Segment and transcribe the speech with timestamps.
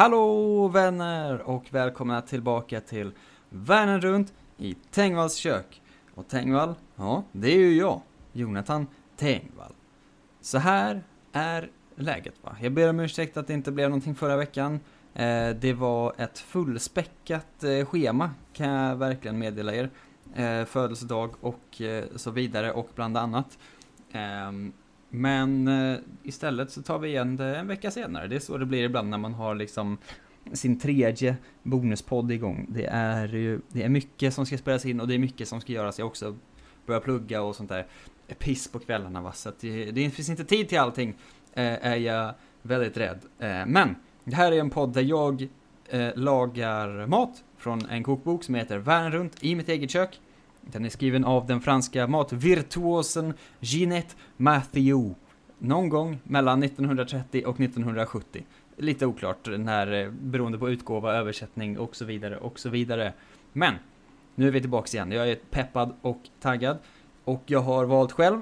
[0.00, 3.12] Hallå vänner och välkomna tillbaka till
[3.48, 5.82] Världen runt i Tengvalls kök.
[6.14, 8.00] Och Tengvall, ja, det är ju jag,
[8.32, 8.86] Jonathan
[9.16, 9.72] Tengvall.
[10.40, 12.56] Så här är läget va.
[12.60, 14.80] Jag ber om ursäkt att det inte blev någonting förra veckan.
[15.14, 19.90] Eh, det var ett fullspäckat eh, schema kan jag verkligen meddela er.
[20.34, 23.58] Eh, födelsedag och eh, så vidare och bland annat.
[24.12, 24.72] Ehm,
[25.10, 28.26] men eh, istället så tar vi igen det en vecka senare.
[28.28, 29.98] Det är så det blir ibland när man har liksom
[30.52, 32.66] sin tredje bonuspodd igång.
[32.68, 35.60] Det är ju, det är mycket som ska spelas in och det är mycket som
[35.60, 35.98] ska göras.
[35.98, 36.36] Jag också
[36.86, 37.86] börjar plugga och sånt där.
[38.38, 41.14] Piss på kvällarna va, så att det, det finns inte tid till allting.
[41.52, 43.18] Eh, är jag väldigt rädd.
[43.38, 45.48] Eh, men, det här är en podd där jag
[45.88, 50.20] eh, lagar mat från en kokbok som heter Världen runt i mitt eget kök.
[50.62, 55.14] Den är skriven av den franska matvirtuosen Ginette Mathieu.
[55.58, 58.44] Någon gång mellan 1930 och 1970.
[58.76, 63.12] Lite oklart när, eh, beroende på utgåva, översättning och så vidare och så vidare.
[63.52, 63.74] Men,
[64.34, 65.12] nu är vi tillbaks igen.
[65.12, 66.78] Jag är peppad och taggad.
[67.24, 68.40] Och jag har valt själv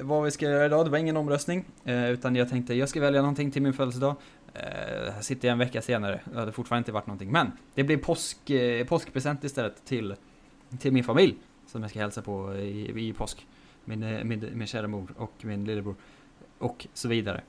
[0.00, 0.86] vad vi ska göra idag.
[0.86, 1.64] Det var ingen omröstning.
[1.84, 4.16] Eh, utan jag tänkte, jag ska välja någonting till min födelsedag.
[4.54, 4.62] Eh,
[5.12, 6.20] här sitter jag en vecka senare.
[6.32, 7.32] Det hade fortfarande inte varit någonting.
[7.32, 8.38] Men, det blir påsk,
[8.88, 10.14] påskpresent istället till,
[10.78, 11.36] till min familj.
[11.70, 13.46] Som jag ska hälsa på i, i påsk.
[13.84, 15.94] Min, eh, min, min kära mor och min lillebror.
[16.58, 17.42] Och så vidare.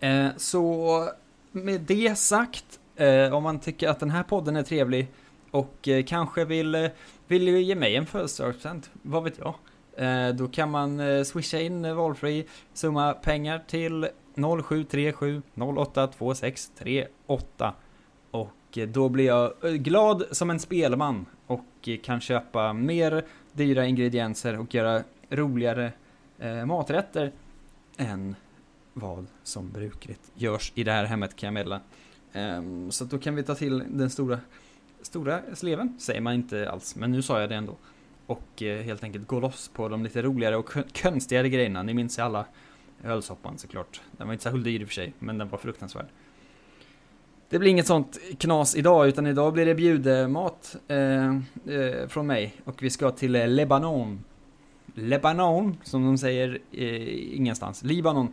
[0.00, 1.08] Eh, så
[1.52, 5.08] med det sagt, eh, om man tycker att den här podden är trevlig
[5.50, 6.88] och eh, kanske vill, eh,
[7.26, 9.54] vill ge mig en födelsedagspresent, vad vet jag?
[9.96, 14.08] Eh, då kan man eh, swisha in eh, valfri summa pengar till
[14.64, 17.74] 0737 082638
[18.30, 21.26] och eh, då blir jag eh, glad som en spelman
[21.80, 25.92] och kan köpa mer dyra ingredienser och göra roligare
[26.38, 27.32] eh, maträtter
[27.96, 28.36] än
[28.94, 31.80] vad som brukligt görs i det här hemmet kan jag meddela.
[32.32, 34.40] Um, så då kan vi ta till den stora,
[35.02, 37.76] stora sleven, säger man inte alls, men nu sa jag det ändå.
[38.26, 40.70] Och eh, helt enkelt gå loss på de lite roligare och
[41.02, 41.82] konstigare grejerna.
[41.82, 42.46] Ni minns ju alla
[43.04, 44.00] ölsoppan såklart.
[44.12, 46.06] Den var inte särskilt dyr i och för sig, men den var fruktansvärd.
[47.50, 52.54] Det blir inget sånt knas idag, utan idag blir det bjudemat eh, eh, från mig.
[52.64, 54.24] Och vi ska till eh, Lebanon.
[54.94, 57.84] Lebanon, som de säger eh, ingenstans.
[57.84, 58.28] Libanon.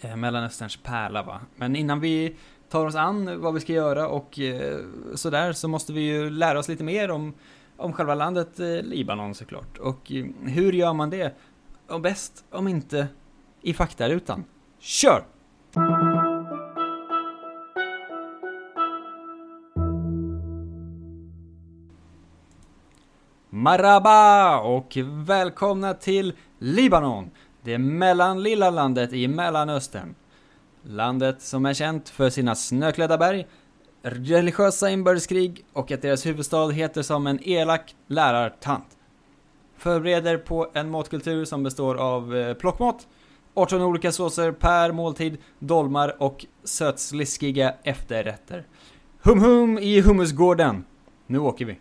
[0.00, 1.40] Eh, Mellanösterns pärla va.
[1.56, 2.36] Men innan vi
[2.68, 4.78] tar oss an vad vi ska göra och eh,
[5.14, 7.34] sådär så måste vi ju lära oss lite mer om,
[7.76, 9.78] om själva landet eh, Libanon såklart.
[9.78, 11.34] Och eh, hur gör man det?
[11.88, 13.08] Och bäst om inte
[13.62, 14.44] i faktarutan.
[14.78, 15.24] Kör!
[23.64, 27.30] Maraba och välkomna till Libanon,
[27.62, 30.14] det mellanlilla landet i Mellanöstern.
[30.82, 33.46] Landet som är känt för sina snöklädda berg,
[34.02, 38.86] religiösa inbördeskrig och att deras huvudstad heter som en elak lärartant.
[39.76, 43.06] Förbereder på en matkultur som består av eh, plockmat,
[43.54, 48.64] 18 olika såser per måltid, dolmar och sötsliskiga efterrätter.
[49.22, 50.84] Hum hum i hummusgården.
[51.26, 51.78] Nu åker vi.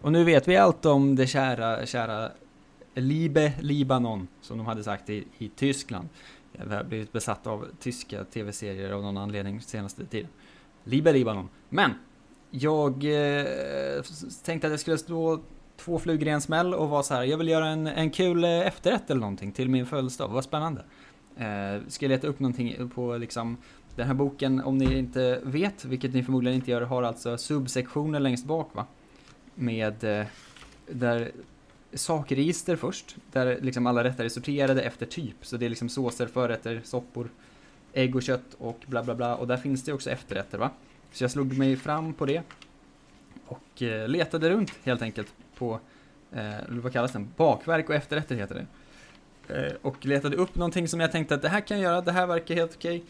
[0.00, 2.30] Och nu vet vi allt om det kära, kära
[2.94, 6.08] Libe Libanon, som de hade sagt i, i Tyskland.
[6.52, 10.30] Jag har blivit besatt av tyska tv-serier av någon anledning senaste tiden.
[10.84, 11.48] Libe Libanon.
[11.68, 11.90] Men,
[12.50, 13.46] jag eh,
[14.44, 15.40] tänkte att jag skulle slå
[15.76, 17.22] två flugor i en smäll och vara så här.
[17.22, 20.28] jag vill göra en, en kul eh, efterrätt eller någonting till min födelsedag.
[20.28, 20.84] Vad spännande.
[21.36, 23.56] Eh, ska leta upp någonting på liksom
[23.96, 28.20] den här boken, om ni inte vet, vilket ni förmodligen inte gör, har alltså subsektioner
[28.20, 28.86] längst bak va?
[29.60, 30.26] Med eh,
[30.86, 31.30] där
[31.92, 35.36] sakregister först, där liksom alla rätter är sorterade efter typ.
[35.42, 37.28] Så det är liksom såser, förrätter, soppor,
[37.92, 39.36] ägg och kött och bla bla bla.
[39.36, 40.70] Och där finns det också efterrätter va.
[41.12, 42.42] Så jag slog mig fram på det
[43.46, 45.80] och eh, letade runt helt enkelt på,
[46.32, 47.28] eh, vad kallas den?
[47.36, 48.66] Bakverk och efterrätter heter det.
[49.54, 52.12] Eh, och letade upp någonting som jag tänkte att det här kan jag göra, det
[52.12, 53.04] här verkar helt okej.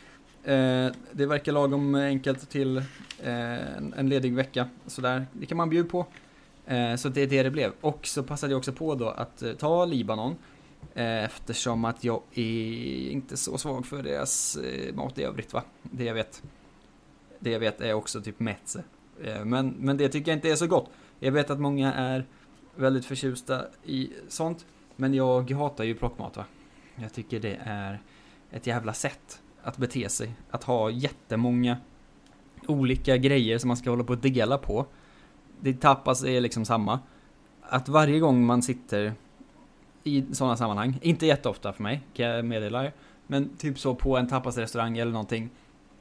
[0.45, 2.77] Eh, det verkar lagom enkelt till
[3.23, 4.69] eh, en ledig vecka.
[4.87, 6.07] Sådär, det kan man bjuda på.
[6.71, 7.73] Eh, så det är det det blev.
[7.81, 10.37] Och så passade jag också på då att eh, ta Libanon.
[10.95, 14.59] Eh, eftersom att jag är inte så svag för deras
[14.95, 15.63] mat i övrigt va.
[15.83, 16.43] Det jag vet.
[17.39, 18.85] Det jag vet är också typ metze.
[19.45, 20.91] Men, men det tycker jag inte är så gott.
[21.19, 22.27] Jag vet att många är
[22.77, 24.67] väldigt förtjusta i sånt.
[24.97, 26.45] Men jag hatar ju plockmat va.
[26.97, 28.03] Jag tycker det är
[28.51, 30.33] ett jävla sätt att bete sig.
[30.51, 31.77] Att ha jättemånga
[32.67, 34.87] olika grejer som man ska hålla på att dela på.
[35.61, 36.99] Det tapas är liksom samma.
[37.63, 39.13] Att varje gång man sitter
[40.05, 42.93] i sådana sammanhang, inte jätteofta för mig, kan jag meddela er,
[43.27, 45.51] men typ så på en tapasrestaurang eller någonting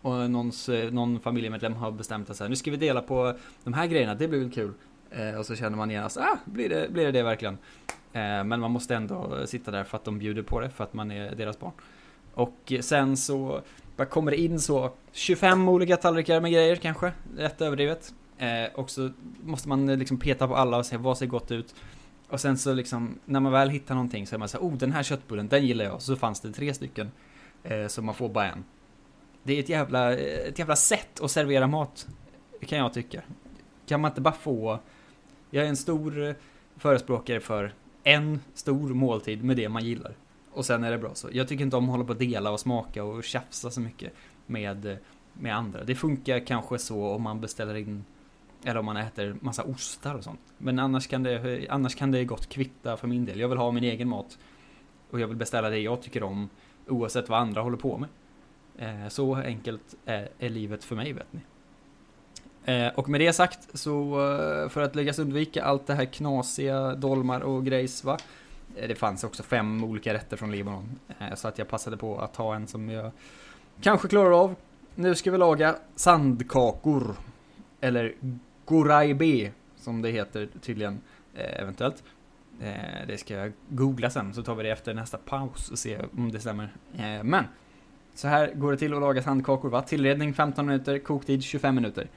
[0.01, 3.33] och någons, eh, någon familjemedlem har bestämt sig nu ska vi dela på
[3.63, 4.73] de här grejerna, det blir väl kul.
[5.11, 7.57] Eh, och så känner man genast, ah, blir det, blir det det verkligen?
[8.13, 10.94] Eh, men man måste ändå sitta där för att de bjuder på det, för att
[10.94, 11.71] man är deras barn.
[12.33, 13.61] Och sen så
[13.97, 18.13] bara kommer det in så 25 olika tallrikar med grejer kanske, rätt överdrivet.
[18.39, 19.09] Eh, och så
[19.44, 21.75] måste man eh, liksom peta på alla och se vad ser gott ut.
[22.30, 24.91] Och sen så liksom, när man väl hittar någonting så är man såhär, oh den
[24.91, 26.01] här köttbullen, den gillar jag.
[26.01, 27.12] Så fanns det tre stycken.
[27.63, 28.63] Eh, så man får bara en.
[29.44, 32.07] Det är ett jävla, eh, ett jävla sätt att servera mat,
[32.62, 33.21] kan jag tycka.
[33.86, 34.80] Kan man inte bara få...
[35.50, 36.35] Jag är en stor eh,
[36.77, 40.15] förespråkare för en stor måltid med det man gillar.
[40.51, 41.30] Och sen är det bra så.
[41.31, 44.13] Jag tycker inte om att hålla på att dela och smaka och tjafsa så mycket
[44.45, 44.97] med,
[45.33, 45.83] med andra.
[45.83, 48.06] Det funkar kanske så om man beställer in
[48.63, 50.39] eller om man äter massa ostar och sånt.
[50.57, 53.39] Men annars kan det, annars kan det gott kvitta för min del.
[53.39, 54.38] Jag vill ha min egen mat.
[55.11, 56.50] Och jag vill beställa det jag tycker om
[56.88, 58.09] oavsett vad andra håller på med.
[58.77, 61.41] Eh, så enkelt är, är livet för mig vet ni.
[62.73, 66.95] Eh, och med det sagt så eh, för att lyckas undvika allt det här knasiga
[66.95, 68.17] dolmar och grejs va.
[68.88, 71.00] Det fanns också fem olika rätter från Libanon.
[71.35, 73.11] Så att jag passade på att ta en som jag
[73.81, 74.56] kanske klarar av.
[74.95, 77.15] Nu ska vi laga sandkakor.
[77.81, 78.15] Eller
[78.69, 81.01] Goraibe, som det heter tydligen,
[81.36, 82.04] eh, eventuellt.
[82.62, 86.00] Eh, det ska jag googla sen, så tar vi det efter nästa paus och se
[86.18, 86.74] om det stämmer.
[86.98, 87.44] Eh, men,
[88.13, 89.81] så här går det till att laga sandkakor va?
[89.81, 92.10] Tillredning 15 minuter, koktid 25 minuter.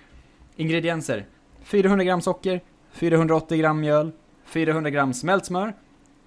[0.57, 1.27] Ingredienser.
[1.63, 2.61] 400 gram socker,
[2.93, 4.13] 480 gram mjöl,
[4.45, 5.75] 400 gram smält smör,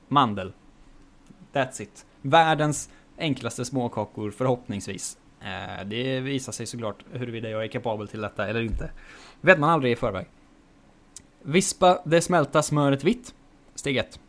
[0.07, 0.54] mandel.
[1.54, 2.06] That's it.
[2.22, 5.18] Världens enklaste småkakor förhoppningsvis.
[5.45, 8.92] Eh, det visar sig såklart huruvida jag är kapabel till detta eller inte.
[9.42, 10.27] vet man aldrig i förväg.
[11.42, 13.33] Vispa det smälta smöret vitt.
[13.75, 14.19] Steg 1.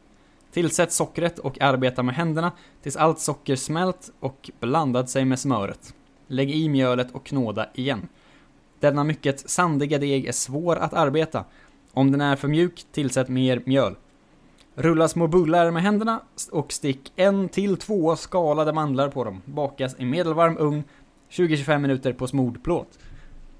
[0.53, 2.53] Tillsätt sockret och arbeta med händerna
[2.83, 5.95] tills allt socker smält och blandat sig med smöret.
[6.27, 8.09] Lägg i mjölet och knåda igen.
[8.81, 11.45] Denna mycket sandiga deg är svår att arbeta.
[11.93, 13.95] Om den är för mjuk, tillsätt mer mjöl.
[14.75, 16.21] Rulla små bullar med händerna
[16.53, 19.43] och stick en till två skalade mandlar på dem.
[19.45, 20.85] Bakas i medelvarm ugn
[21.31, 22.99] 20-25 minuter på smord plåt.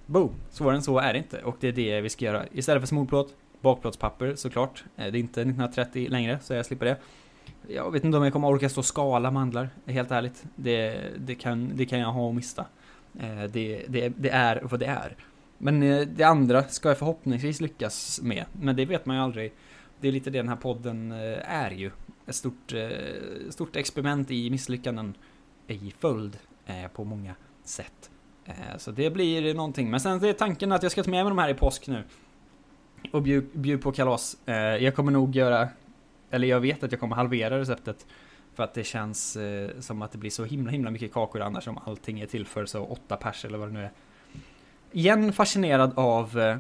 [0.07, 0.31] Boom!
[0.51, 2.45] Svårare än så är det inte och det är det vi ska göra.
[2.53, 4.85] Istället för smordplåt, bakplåtspapper såklart.
[4.97, 6.97] Eh, det är inte 1930 längre så jag slipper det.
[7.69, 10.45] Jag vet inte om jag kommer orka stå och skala mandlar, helt ärligt.
[10.57, 12.67] Det, det, kan, det kan jag ha och mista.
[13.21, 15.17] Eh, det, det, det är vad det är.
[15.59, 18.45] Men eh, det andra ska jag förhoppningsvis lyckas med.
[18.53, 19.53] Men det vet man ju aldrig.
[20.01, 21.13] Det är lite det den här podden
[21.45, 21.91] är ju.
[22.27, 22.75] Ett stort,
[23.51, 25.15] stort experiment i misslyckanden
[25.67, 26.39] i följd
[26.93, 27.35] på många
[27.69, 28.11] sätt.
[28.45, 29.91] Eh, så det blir någonting.
[29.91, 32.03] Men sen är tanken att jag ska ta med mig de här i påsk nu.
[33.13, 34.37] Och bjuda bjud på kalas.
[34.47, 35.69] Eh, jag kommer nog göra,
[36.31, 38.07] eller jag vet att jag kommer halvera receptet
[38.55, 41.69] för att det känns eh, som att det blir så himla himla mycket kakor annars
[41.69, 43.91] om allting är till för så åtta pers eller vad det nu är.
[44.93, 46.59] Igen fascinerad av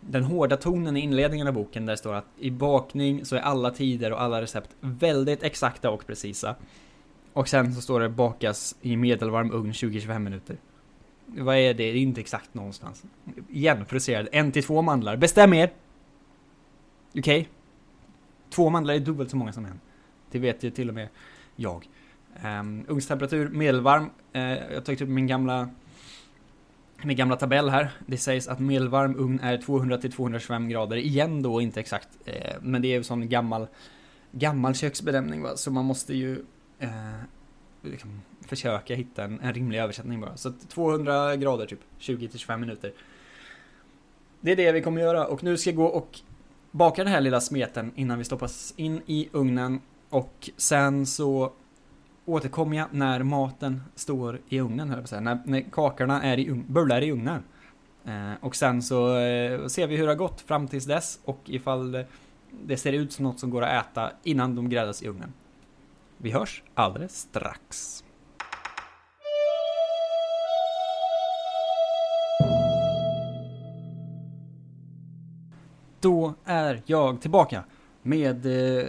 [0.00, 3.40] den hårda tonen i inledningen av boken där det står att i bakning så är
[3.40, 6.54] alla tider och alla recept väldigt exakta och precisa.
[7.34, 10.56] Och sen så står det bakas i medelvarm ugn 20-25 minuter.
[11.26, 11.92] Vad är det?
[11.92, 13.04] Det är inte exakt någonstans.
[13.50, 14.28] Igen frustrerad.
[14.32, 15.16] En till två mandlar.
[15.16, 15.72] Bestäm er!
[17.10, 17.20] Okej?
[17.20, 17.46] Okay.
[18.50, 19.80] Två mandlar är dubbelt så många som en.
[20.30, 21.08] Det vet ju till och med
[21.56, 21.88] jag.
[22.42, 24.10] Ehm, um, ugnstemperatur medelvarm.
[24.36, 25.68] Uh, jag har tagit upp min gamla
[27.02, 27.90] min gamla tabell här.
[28.06, 30.96] Det sägs att medelvarm ugn är 200 till 225 grader.
[30.96, 32.08] Igen då, inte exakt.
[32.28, 33.66] Uh, men det är ju sån gammal,
[34.32, 35.56] gammal köksbenämning va.
[35.56, 36.44] Så man måste ju
[36.78, 36.90] eh,
[37.82, 40.36] liksom försöka hitta en, en, rimlig översättning bara.
[40.36, 42.92] Så 200 grader typ, 20 till 25 minuter.
[44.40, 46.20] Det är det vi kommer göra och nu ska jag gå och
[46.70, 51.52] baka den här lilla smeten innan vi stoppas in i ugnen och sen så
[52.24, 55.20] återkommer jag när maten står i ugnen, höll jag på säga.
[55.20, 57.42] När, när kakorna är i ugn, bullar i ugnen.
[58.04, 61.40] Eh, och sen så eh, ser vi hur det har gått fram tills dess och
[61.44, 62.04] ifall
[62.64, 65.32] det ser ut som något som går att äta innan de gräddas i ugnen.
[66.24, 68.04] Vi hörs alldeles strax.
[76.00, 77.64] Då är jag tillbaka
[78.02, 78.86] med eh,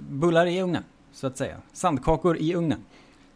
[0.00, 1.56] bullar i ugnen, så att säga.
[1.72, 2.84] Sandkakor i ugnen.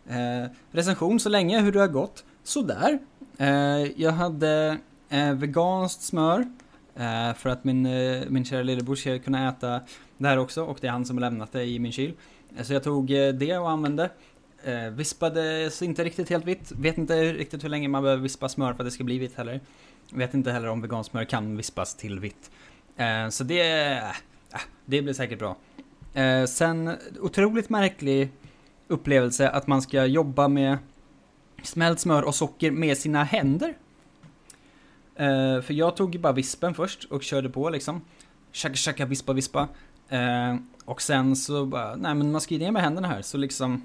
[0.07, 2.25] Eh, recension så länge, hur det har gått.
[2.43, 2.99] Sådär.
[3.37, 3.47] Eh,
[3.97, 6.50] jag hade eh, veganskt smör.
[6.97, 9.81] Eh, för att min, eh, min kära lillebror ska kunna äta
[10.19, 12.12] det här också och det är han som har lämnat det i min kyl.
[12.57, 14.11] Eh, så jag tog eh, det och använde.
[14.65, 16.73] Eh, vispades inte riktigt helt vitt.
[16.73, 19.37] Vet inte riktigt hur länge man behöver vispa smör för att det ska bli vitt
[19.37, 19.61] heller.
[20.12, 22.50] Vet inte heller om vegansmör kan vispas till vitt.
[22.97, 23.93] Eh, så det,
[24.53, 25.57] äh, det blir säkert bra.
[26.15, 28.31] Eh, sen, otroligt märklig
[28.88, 30.79] upplevelse att man ska jobba med
[31.62, 33.75] smält smör och socker med sina händer.
[35.20, 38.00] Uh, för jag tog ju bara vispen först och körde på liksom.
[38.52, 39.68] Tjacka, tjacka, vispa, vispa.
[40.12, 43.38] Uh, och sen så bara, nej men man ska ju ner med händerna här, så
[43.38, 43.82] liksom...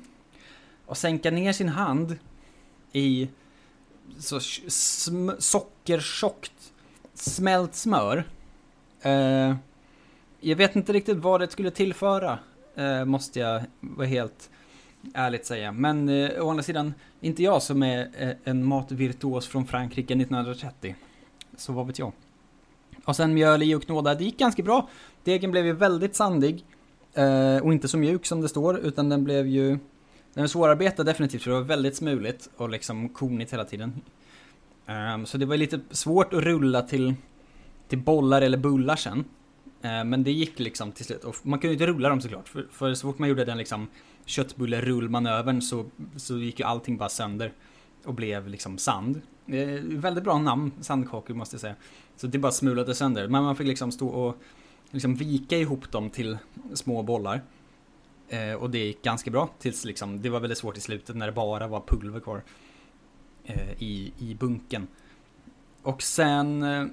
[0.86, 2.18] Och sänka ner sin hand
[2.92, 3.30] i
[4.20, 6.74] så sm sockertjockt
[7.14, 8.24] smält smör.
[9.06, 9.56] Uh,
[10.40, 12.40] jag vet inte riktigt vad det skulle tillföra,
[13.06, 14.50] måste jag vara helt
[15.14, 15.72] ärligt säga.
[15.72, 20.96] Men eh, å andra sidan, inte jag som är eh, en matvirtuos från Frankrike 1930.
[21.58, 22.12] Så vad vet jag.
[23.06, 24.90] Och sen mjöl i och knåda, det gick ganska bra.
[25.24, 26.66] Degen blev ju väldigt sandig.
[27.14, 29.80] Eh, och inte så mjuk som det står, utan den blev ju...
[30.34, 34.02] Den är svårarbetad definitivt, för det var väldigt smuligt och liksom konigt hela tiden.
[34.88, 37.14] Um, så det var lite svårt att rulla till,
[37.88, 39.18] till bollar eller bullar sen.
[39.18, 41.24] Uh, men det gick liksom till slut.
[41.24, 43.88] Och man kunde inte rulla dem såklart, för, för så fort man gjorde den liksom
[44.26, 45.86] köttbullerullmanövern så,
[46.18, 47.54] så gick ju allting bara sönder.
[48.06, 49.22] Och blev liksom sand.
[49.82, 51.76] Väldigt bra namn, sandkakor måste jag säga.
[52.16, 53.28] Så det bara smulade sönder.
[53.28, 54.38] Men man fick liksom stå och
[54.92, 56.38] liksom vika ihop dem till
[56.74, 57.42] små bollar.
[58.30, 61.26] Eh, och det gick ganska bra tills liksom, det var väldigt svårt i slutet när
[61.26, 62.44] det bara var pulver kvar
[63.44, 64.88] eh, i, i bunken.
[65.82, 66.86] Och sen eh,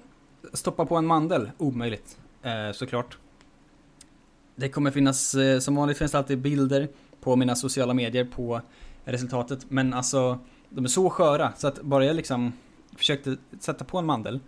[0.53, 3.19] stoppa på en mandel, omöjligt eh, såklart.
[4.57, 6.89] Det kommer finnas, eh, som vanligt finns det alltid bilder
[7.21, 8.61] på mina sociala medier på
[9.05, 9.71] resultatet.
[9.71, 10.39] Men alltså,
[10.71, 12.53] de är så sköra så att bara jag liksom
[12.97, 14.41] försökte sätta på en mandel,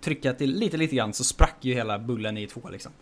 [0.00, 2.92] trycka till lite, lite grann så sprack ju hela bullen i två liksom.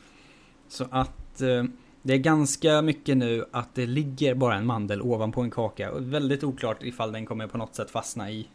[0.69, 1.65] Så att eh,
[2.03, 5.93] det är ganska mycket nu att det ligger bara en mandel ovanpå en kaka.
[5.93, 8.49] Och väldigt oklart ifall den kommer på något sätt fastna i.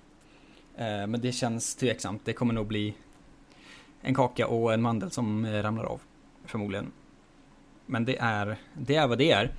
[0.76, 2.22] Eh, men det känns tveksamt.
[2.26, 2.94] Det kommer nog bli
[4.02, 6.02] en kaka och en mandel som eh, ramlar av.
[6.46, 6.92] Förmodligen.
[7.86, 9.52] Men det är, det är vad det är.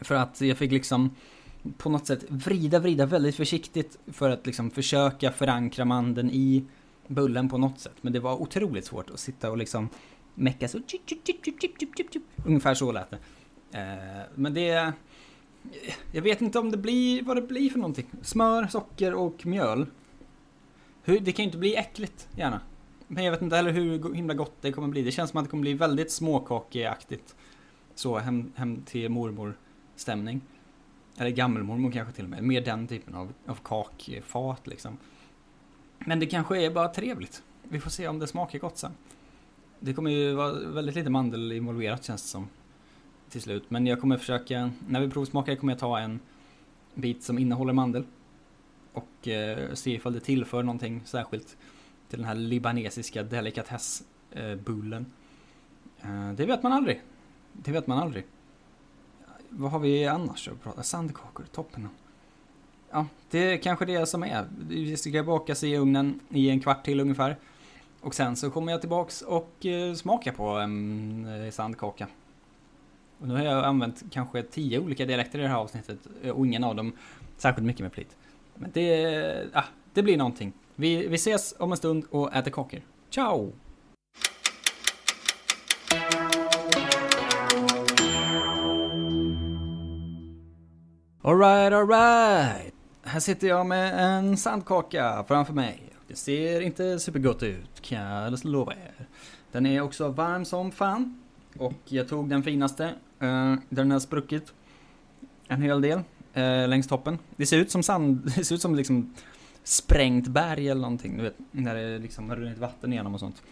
[0.00, 1.10] För att jag fick liksom
[1.76, 6.64] på något sätt vrida, vrida väldigt försiktigt för att liksom försöka förankra mandeln i
[7.06, 7.94] bullen på något sätt.
[8.00, 9.88] Men det var otroligt svårt att sitta och liksom
[10.34, 10.80] mecka så...
[12.44, 13.18] Ungefär så lät det.
[13.78, 14.92] Eh, men det...
[16.12, 18.06] Jag vet inte om det blir vad det blir för någonting.
[18.22, 19.86] Smör, socker och mjöl.
[21.02, 22.60] Hur, det kan ju inte bli äckligt, gärna.
[23.08, 25.02] Men jag vet inte heller hur himla gott det kommer bli.
[25.02, 27.34] Det känns som att det kommer bli väldigt småkakeaktigt.
[27.94, 29.58] Så hem, hem till mormor
[29.96, 30.40] stämning.
[31.18, 32.42] Eller gammelmormor kanske till och med.
[32.42, 34.98] Mer den typen av, av kakfat liksom.
[35.98, 37.42] Men det kanske är bara trevligt.
[37.62, 38.92] Vi får se om det smakar gott sen.
[39.80, 42.48] Det kommer ju vara väldigt lite mandel involverat känns det som.
[43.28, 43.70] Till slut.
[43.70, 46.20] Men jag kommer försöka, när vi provsmakar kommer jag ta en
[46.94, 48.04] bit som innehåller mandel.
[48.92, 51.56] Och eh, se ifall det tillför någonting särskilt
[52.08, 55.06] till den här libanesiska delikatessbullen.
[56.02, 57.02] Eh, det vet man aldrig.
[57.52, 58.24] Det vet man aldrig.
[59.56, 60.82] Vad har vi annars att prata?
[60.82, 61.88] Sandkakor, toppen.
[62.90, 64.44] Ja, det är kanske det som är.
[64.68, 67.36] Vi ska bakas i ugnen i en kvart till ungefär.
[68.00, 72.06] Och sen så kommer jag tillbaks och eh, smakar på en eh, sandkaka.
[73.18, 76.46] Och nu har jag använt kanske tio olika dialekter i det här avsnittet eh, och
[76.46, 76.92] ingen av dem
[77.36, 78.16] särskilt mycket med flit.
[78.54, 80.52] Men det, ah, det blir någonting.
[80.74, 82.80] Vi, vi ses om en stund och äter kakor.
[83.10, 83.52] Ciao!
[91.26, 92.74] Alright, alright!
[93.02, 95.82] Här sitter jag med en sandkaka framför mig.
[96.08, 99.06] Det ser inte supergott ut, kan jag lova er.
[99.52, 101.22] Den är också varm som fan.
[101.58, 102.84] Och jag tog den finaste,
[103.20, 104.52] eh, den har spruckit
[105.48, 105.98] en hel del
[106.34, 107.18] eh, längs toppen.
[107.36, 109.14] Det ser ut som sand, det ser ut som liksom
[109.62, 113.42] sprängt berg eller någonting, du vet, när det liksom har runnit vatten igenom och sånt.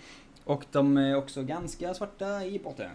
[0.44, 2.90] Och de är också ganska svarta i botten.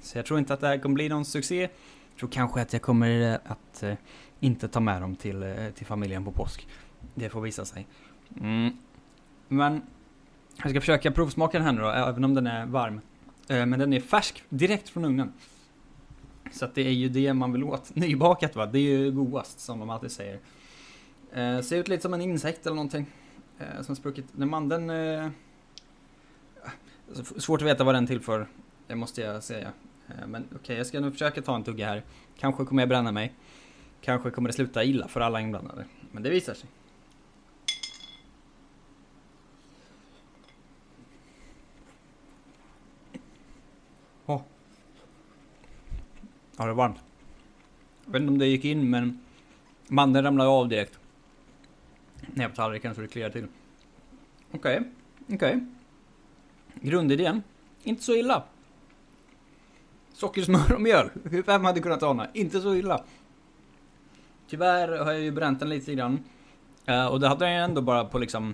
[0.00, 1.68] Så jag tror inte att det här kommer bli någon succé.
[2.14, 3.94] Jag tror kanske att jag kommer eh, att eh,
[4.40, 6.68] inte ta med dem till, eh, till familjen på påsk.
[7.14, 7.86] Det får visa sig.
[8.40, 8.76] Mm.
[9.48, 9.82] Men
[10.56, 13.00] jag ska försöka provsmaka den här nu då, även om den är varm.
[13.48, 15.32] Eh, men den är färsk, direkt från ugnen.
[16.52, 17.94] Så att det är ju det man vill åt.
[17.94, 20.40] Nybakat va, det är ju godast som de alltid säger.
[21.32, 23.06] Eh, ser ut lite som en insekt eller någonting.
[23.58, 24.26] Eh, som spruckit.
[24.32, 24.90] Den mandeln...
[24.90, 25.28] Eh,
[27.36, 28.48] svårt att veta vad den tillför,
[28.86, 29.72] det måste jag säga.
[30.08, 32.02] Eh, men okej, okay, jag ska nu försöka ta en tugga här.
[32.38, 33.32] Kanske kommer jag bränna mig.
[34.00, 35.84] Kanske kommer det sluta illa för alla inblandade.
[36.12, 36.68] Men det visar sig.
[44.26, 44.44] Ja,
[46.64, 46.96] det är varmt.
[48.04, 49.20] Jag vet inte om det gick in, men
[49.88, 50.98] mandeln ramlade av direkt.
[52.26, 53.46] Ner på tallriken så det kliar till.
[54.52, 54.82] Okej,
[55.28, 55.66] okej.
[56.74, 57.42] Grundidén,
[57.82, 58.42] inte så illa.
[60.14, 61.10] Socker, smör och mjöl.
[61.46, 62.28] Vem hade kunnat ana?
[62.34, 63.04] Inte så illa.
[64.48, 66.24] Tyvärr har jag ju bränt den lite grann.
[66.86, 68.52] Eh, och det hade jag ändå bara på liksom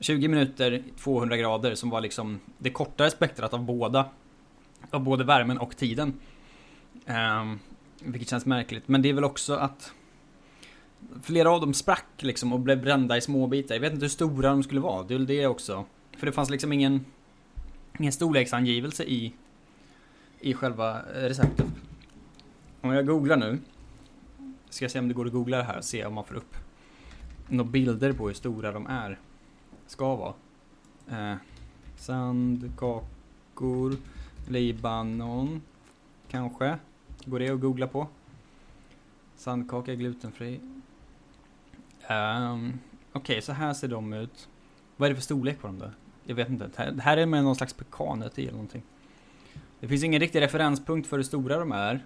[0.00, 4.06] 20 minuter, 200 grader som var liksom det kortare spektrat av båda.
[4.90, 6.20] Av både värmen och tiden.
[7.06, 7.58] Ehm,
[8.00, 8.88] vilket känns märkligt.
[8.88, 9.92] Men det är väl också att
[11.22, 13.74] flera av dem sprack liksom och blev brända i små bitar.
[13.74, 15.02] Jag vet inte hur stora de skulle vara.
[15.02, 15.84] Det är väl det också.
[16.16, 17.04] För det fanns liksom ingen,
[17.98, 19.34] ingen storleksangivelse i,
[20.40, 21.66] i själva eh, receptet.
[22.80, 23.58] Om jag googlar nu.
[24.68, 26.34] Ska jag se om det går att googla det här och se om man får
[26.34, 26.56] upp
[27.48, 29.18] några bilder på hur stora de är.
[29.86, 30.34] Ska vara.
[31.10, 31.36] Eh,
[31.96, 33.96] sandkakor,
[34.48, 35.62] Libanon,
[36.28, 36.78] kanske.
[37.24, 38.08] Går det att googla på?
[39.36, 40.60] Sandkaka glutenfri.
[42.10, 42.78] Um,
[43.12, 44.48] Okej, okay, så här ser de ut.
[44.96, 45.90] Vad är det för storlek på dem då?
[46.24, 46.90] Jag vet inte.
[46.90, 48.82] Det här är med någon slags pekanet i eller någonting.
[49.80, 52.04] Det finns ingen riktig referenspunkt för hur stora de är.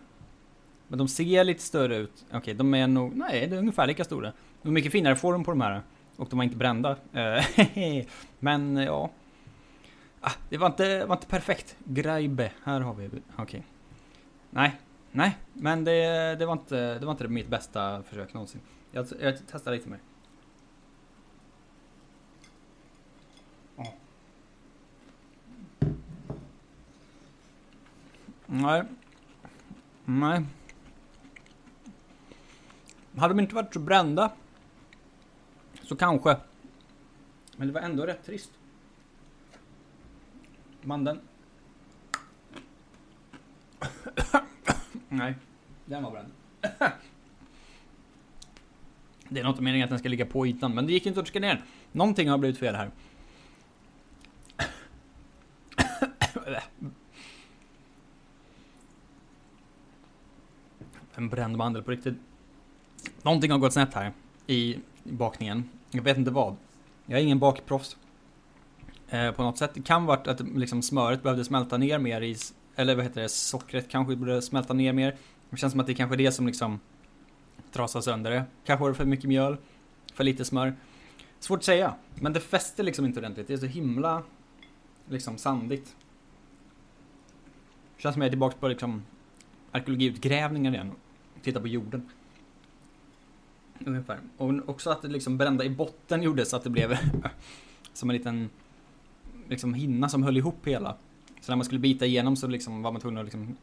[0.88, 2.24] Men de ser lite större ut.
[2.26, 3.16] Okej, okay, de är nog...
[3.16, 4.32] Nej, de är ungefär lika stora.
[4.62, 5.82] De är mycket finare form på de här.
[6.16, 6.96] Och de var inte brända.
[7.12, 8.04] Eh,
[8.38, 9.10] men ja.
[10.20, 11.76] Ah, det var inte, var inte perfekt.
[11.84, 12.52] Greibe.
[12.64, 13.06] Här har vi...
[13.06, 13.20] Okej.
[13.36, 13.62] Okay.
[14.50, 14.76] Nej,
[15.16, 18.60] Nej, men det, det, var inte, det var inte mitt bästa försök någonsin.
[18.92, 19.98] Jag, jag testar lite mer.
[28.54, 28.82] Nej.
[30.04, 30.44] Nej.
[33.16, 34.32] Hade de inte varit så brända
[35.82, 36.37] så kanske.
[37.56, 38.50] Men det var ändå rätt trist.
[40.82, 41.20] Mandeln.
[45.09, 45.35] Nej,
[45.85, 46.33] den var bränd.
[49.28, 51.26] det är något meningen att den ska ligga på ytan, men det gick inte att
[51.26, 51.62] trycka ner den.
[51.92, 52.90] Någonting har blivit fel här.
[61.14, 62.14] En bränd mandel på riktigt.
[63.22, 64.12] Någonting har gått snett här
[64.46, 65.68] i bakningen.
[65.90, 66.57] Jag vet inte vad.
[67.07, 67.96] Jag är ingen bakproffs.
[69.09, 69.70] Eh, på något sätt.
[69.74, 72.37] Det kan varit att liksom smöret behövde smälta ner mer i
[72.77, 75.16] eller vad heter det, sockret kanske borde smälta ner mer.
[75.50, 76.81] Det känns som att det kanske är det som liksom
[77.72, 78.44] trasar sönder det.
[78.64, 79.57] Kanske var det för mycket mjöl,
[80.14, 80.74] för lite smör.
[81.40, 83.46] Svårt att säga, men det fäster liksom inte ordentligt.
[83.46, 84.22] Det är så himla
[85.09, 85.96] liksom sandigt.
[87.96, 89.03] Det känns som att jag är tillbaka på liksom
[89.72, 90.92] arkeologiutgrävningar igen.
[91.44, 92.11] Titta på jorden.
[93.78, 94.18] Ungefär.
[94.37, 96.98] Och också att det liksom brända i botten gjorde så att det blev
[97.92, 98.50] som en liten
[99.48, 100.96] liksom hinna som höll ihop hela.
[101.40, 103.57] Så när man skulle bita igenom så liksom var man tvungen att liksom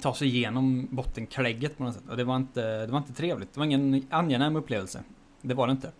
[0.00, 2.08] ta sig igenom bottenklägget på något sätt.
[2.08, 3.54] Och det var inte, det var inte trevligt.
[3.54, 5.02] Det var ingen angenäm upplevelse.
[5.42, 5.92] Det var det inte.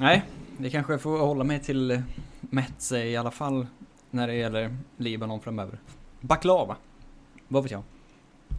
[0.00, 0.24] Nej,
[0.58, 2.02] det kanske får hålla mig till
[2.40, 3.66] Metze i alla fall
[4.10, 5.78] när det gäller Libanon framöver.
[6.20, 6.76] Baklava,
[7.48, 7.82] vad vet jag.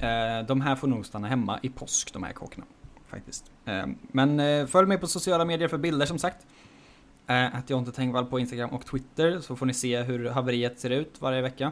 [0.04, 2.66] Eh, de här får nog stanna hemma i påsk, de här kakorna.
[3.08, 3.52] Faktiskt.
[3.66, 6.48] Eh, men eh, följ mig på sociala medier för bilder som sagt.
[7.26, 10.90] Att jag Jonte Tengvall på Instagram och Twitter så får ni se hur haveriet ser
[10.90, 11.72] ut varje vecka.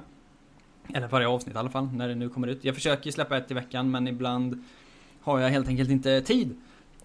[0.93, 2.63] Eller varje avsnitt i alla fall, när det nu kommer ut.
[2.63, 4.63] Jag försöker släppa ett i veckan men ibland
[5.21, 6.55] har jag helt enkelt inte tid.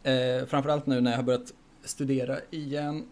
[0.02, 1.52] Eh, framförallt nu när jag har börjat
[1.84, 3.04] studera igen.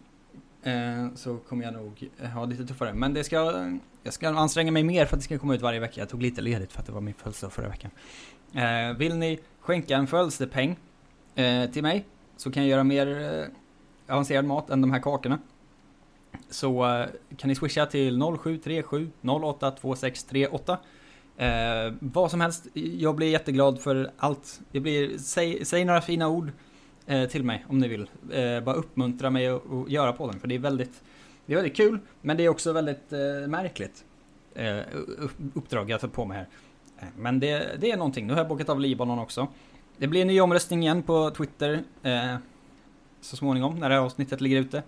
[0.65, 2.93] Eh, så kommer jag nog ha lite tuffare.
[2.93, 3.69] Men det ska,
[4.03, 6.01] jag ska anstränga mig mer för att det ska komma ut varje vecka.
[6.01, 7.91] Jag tog lite ledigt för att det var min födelsedag förra veckan.
[8.53, 10.79] Eh, vill ni skänka en födelsedagspeng
[11.35, 12.05] eh, till mig
[12.37, 13.07] så kan jag göra mer
[14.07, 15.39] eh, avancerad mat än de här kakorna.
[16.49, 20.77] Så eh, kan ni swisha till 0737 082638.
[21.37, 21.47] Eh,
[21.99, 24.61] vad som helst, jag blir jätteglad för allt.
[24.71, 26.51] Jag blir, säg, säg några fina ord
[27.07, 28.09] Eh, till mig om ni vill.
[28.31, 31.03] Eh, bara uppmuntra mig att göra podden för det är väldigt,
[31.45, 34.05] det är väldigt kul, men det är också väldigt eh, märkligt
[34.53, 34.79] eh,
[35.53, 36.47] uppdrag jag tar på mig här.
[36.99, 39.47] Eh, men det, det är någonting, nu har jag bokat av Libanon också.
[39.97, 42.35] Det blir en ny omröstning igen på Twitter eh,
[43.21, 44.83] så småningom när det här avsnittet ligger ute.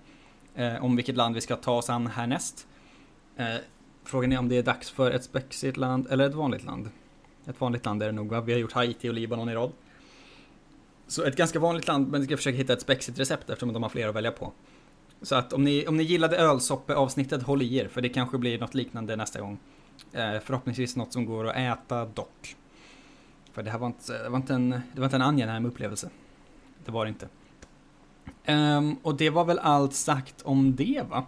[0.56, 2.68] Eh, om vilket land vi ska ta oss an härnäst.
[3.36, 3.56] Eh,
[4.04, 6.90] frågan är om det är dags för ett spexigt land eller ett vanligt land.
[7.46, 8.42] Ett vanligt land är det nog va?
[8.42, 9.72] Vi har gjort Haiti och Libanon i rad.
[11.08, 13.84] Så ett ganska vanligt land, men vi ska försöka hitta ett spexigt recept eftersom de
[13.84, 14.54] har fler att välja på.
[15.22, 18.60] Så att om ni, om ni gillade ölsoppeavsnittet, håll i er, för det kanske blir
[18.60, 19.60] något liknande nästa gång.
[20.13, 22.56] Eh, förhoppningsvis något som går att äta dock.
[23.52, 26.10] För det här var inte, det var inte, en, det var inte en angenäm upplevelse.
[26.86, 27.28] Det var det inte.
[28.48, 31.26] Um, och det var väl allt sagt om det va?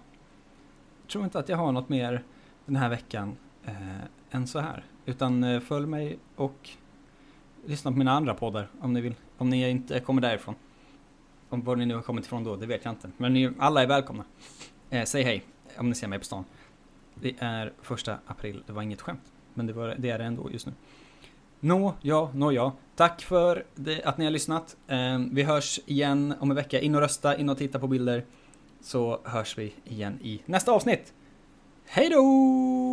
[1.02, 2.24] Jag tror inte att jag har något mer
[2.66, 4.86] den här veckan eh, än så här.
[5.06, 6.70] Utan eh, följ mig och
[7.70, 9.16] lyssna på mina andra poddar om ni vill.
[9.38, 10.56] Om ni inte kommer därifrån.
[11.50, 13.12] Om var ni nu har kommit ifrån då, det vet jag inte.
[13.18, 14.24] Men ni, alla är välkomna.
[14.90, 15.44] Eh, säg hej
[15.78, 16.46] om ni ser mig på stan.
[17.16, 19.22] Det är första april, det var inget skämt.
[19.54, 20.74] Men det, var, det är det ändå just nu.
[21.60, 22.74] Nå, ja, nå ja.
[22.96, 24.78] Tack för det, att ni har lyssnat.
[24.88, 26.80] Eh, vi hörs igen om en vecka.
[26.80, 28.26] In och rösta, in och titta på bilder.
[28.82, 31.14] Så hörs vi igen i nästa avsnitt.
[31.86, 32.89] Hej då!